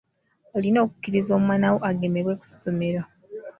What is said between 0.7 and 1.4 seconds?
okukkiriza